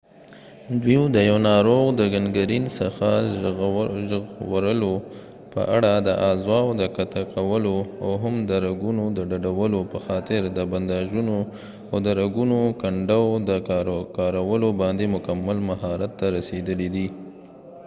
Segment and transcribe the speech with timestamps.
[0.81, 3.07] دوي د یو ناروغ د ګنګرین څخه
[4.09, 4.93] ژغورلو
[5.53, 10.41] په اړه د اعضاو د قطع کولو او هم د رګونو د ډډولو په خاطر
[10.57, 11.37] د بنداژونو
[11.93, 13.51] اود رګونو کنډو د
[14.17, 17.07] کارولوباندي مکمل مهارت ته رسیدلی دي